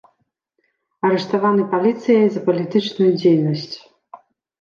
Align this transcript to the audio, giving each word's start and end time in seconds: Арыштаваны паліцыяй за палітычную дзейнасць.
Арыштаваны 1.09 1.63
паліцыяй 1.73 2.25
за 2.37 2.41
палітычную 2.47 3.11
дзейнасць. 3.19 3.75